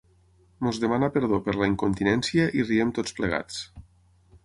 [0.69, 3.65] Ens demana perdó per la incontinència i riem tots plegats.